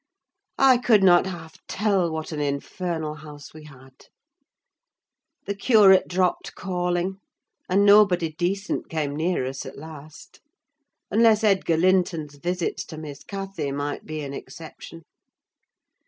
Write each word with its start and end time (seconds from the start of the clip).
I 0.57 0.79
could 0.79 1.03
not 1.03 1.27
half 1.27 1.57
tell 1.67 2.11
what 2.11 2.31
an 2.31 2.39
infernal 2.39 3.13
house 3.17 3.53
we 3.53 3.65
had. 3.65 4.07
The 5.45 5.53
curate 5.53 6.07
dropped 6.07 6.55
calling, 6.55 7.19
and 7.69 7.85
nobody 7.85 8.31
decent 8.31 8.89
came 8.89 9.15
near 9.15 9.45
us, 9.45 9.63
at 9.63 9.77
last; 9.77 10.39
unless 11.11 11.43
Edgar 11.43 11.77
Linton's 11.77 12.33
visits 12.37 12.83
to 12.85 12.97
Miss 12.97 13.23
Cathy 13.23 13.71
might 13.71 14.03
be 14.07 14.21
an 14.21 14.33
exception. 14.33 15.03